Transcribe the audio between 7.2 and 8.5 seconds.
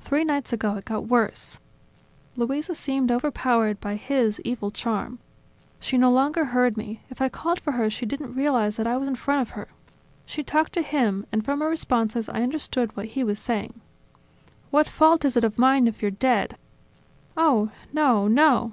I called for her, she didn't